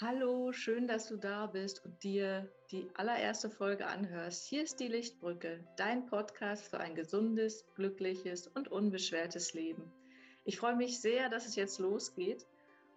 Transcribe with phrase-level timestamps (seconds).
[0.00, 4.46] Hallo, schön, dass du da bist und dir die allererste Folge anhörst.
[4.46, 9.90] Hier ist die Lichtbrücke, dein Podcast für ein gesundes, glückliches und unbeschwertes Leben.
[10.44, 12.46] Ich freue mich sehr, dass es jetzt losgeht.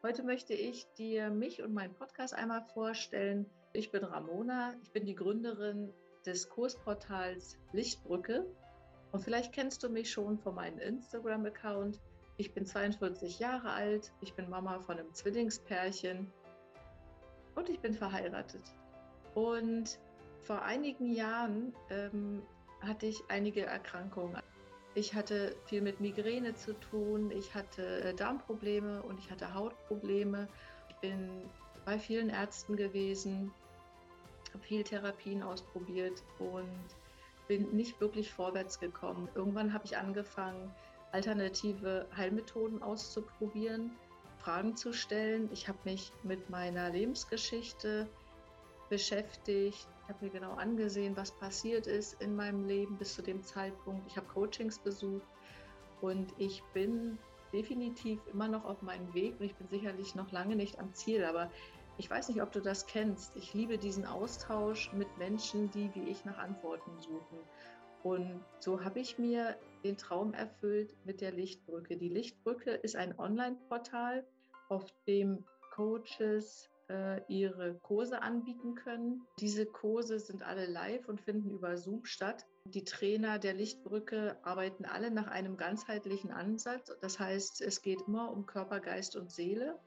[0.04, 3.50] Heute möchte ich dir mich und meinen Podcast einmal vorstellen.
[3.74, 5.92] Ich bin Ramona, ich bin die Gründerin
[6.28, 8.46] des Kursportals Lichtbrücke
[9.12, 12.00] und vielleicht kennst du mich schon von meinem Instagram-Account.
[12.38, 16.32] Ich bin 42 Jahre alt, ich bin Mama von einem Zwillingspärchen
[17.56, 18.64] und ich bin verheiratet.
[19.34, 20.00] Und
[20.42, 22.42] vor einigen Jahren ähm,
[22.82, 24.42] hatte ich einige Erkrankungen.
[24.94, 30.50] Ich hatte viel mit Migräne zu tun, ich hatte äh, Darmprobleme und ich hatte Hautprobleme.
[30.90, 31.50] Ich bin
[31.86, 33.54] bei vielen Ärzten gewesen,
[34.54, 36.68] habe viel Therapien ausprobiert und
[37.48, 39.30] bin nicht wirklich vorwärts gekommen.
[39.36, 40.74] Irgendwann habe ich angefangen,
[41.12, 43.92] alternative Heilmethoden auszuprobieren
[44.44, 45.50] Fragen zu stellen.
[45.52, 48.10] Ich habe mich mit meiner Lebensgeschichte
[48.90, 49.88] beschäftigt.
[50.04, 54.06] Ich habe mir genau angesehen, was passiert ist in meinem Leben bis zu dem Zeitpunkt.
[54.08, 55.28] Ich habe Coachings besucht
[56.02, 57.18] und ich bin
[57.54, 61.24] definitiv immer noch auf meinem Weg und ich bin sicherlich noch lange nicht am Ziel,
[61.24, 61.52] aber
[61.98, 63.36] ich weiß nicht, ob du das kennst.
[63.36, 67.40] Ich liebe diesen Austausch mit Menschen, die wie ich nach Antworten suchen.
[68.04, 71.98] Und so habe ich mir den Traum erfüllt mit der Lichtbrücke.
[71.98, 74.26] Die Lichtbrücke ist ein Online-Portal,
[74.70, 79.22] auf dem Coaches äh, ihre Kurse anbieten können.
[79.40, 82.46] Diese Kurse sind alle live und finden über Zoom statt.
[82.66, 86.92] Die Trainer der Lichtbrücke arbeiten alle nach einem ganzheitlichen Ansatz.
[87.02, 89.80] Das heißt, es geht immer um Körper, Geist und Seele.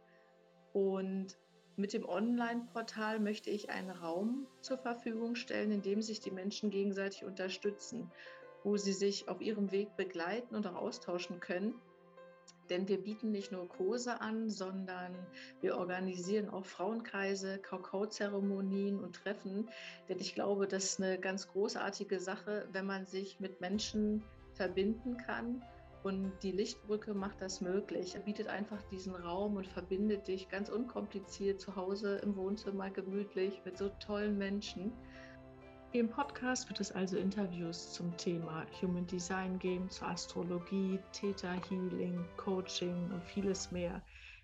[0.72, 1.38] Und
[1.76, 6.70] mit dem Online-Portal möchte ich einen Raum zur Verfügung stellen, in dem sich die Menschen
[6.70, 8.10] gegenseitig unterstützen,
[8.62, 11.74] wo sie sich auf ihrem Weg begleiten und auch austauschen können.
[12.70, 15.14] Denn wir bieten nicht nur Kurse an, sondern
[15.60, 19.68] wir organisieren auch Frauenkreise, Kakaozeremonien und Treffen.
[20.08, 24.22] Denn ich glaube, das ist eine ganz großartige Sache, wenn man sich mit Menschen
[24.54, 25.62] verbinden kann
[26.04, 28.14] und die Lichtbrücke macht das möglich.
[28.26, 33.78] Bietet einfach diesen Raum und verbindet dich ganz unkompliziert zu Hause im Wohnzimmer gemütlich mit
[33.78, 34.92] so tollen Menschen.
[35.92, 42.22] Im Podcast wird es also Interviews zum Thema Human Design geben, zur Astrologie, Theta Healing,
[42.36, 44.02] Coaching und vieles mehr.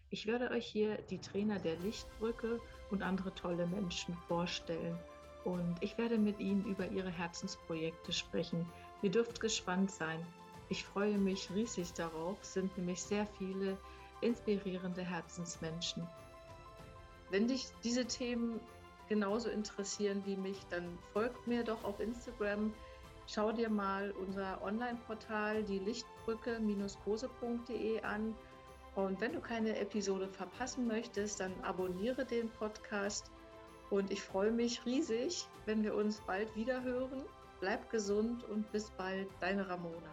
[0.08, 2.58] Ich werde euch hier die Trainer der Lichtbrücke
[2.90, 4.98] und andere tolle Menschen vorstellen.
[5.44, 8.66] Und ich werde mit ihnen über ihre Herzensprojekte sprechen.
[9.02, 10.24] Ihr dürft gespannt sein.
[10.70, 13.76] Ich freue mich riesig darauf, sind nämlich sehr viele
[14.20, 16.06] inspirierende Herzensmenschen.
[17.30, 18.60] Wenn dich diese Themen
[19.08, 22.72] genauso interessieren wie mich, dann folgt mir doch auf Instagram.
[23.26, 28.36] Schau dir mal unser Online-Portal, die Lichtbrücke-kose.de an.
[28.94, 33.32] Und wenn du keine Episode verpassen möchtest, dann abonniere den Podcast.
[33.90, 37.24] Und ich freue mich riesig, wenn wir uns bald wieder hören.
[37.58, 40.12] Bleib gesund und bis bald, deine Ramona.